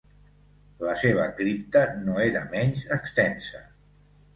[0.87, 3.69] La seva cripta no era menys extensa.